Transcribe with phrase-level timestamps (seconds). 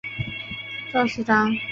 [0.91, 1.55] 赵锡章。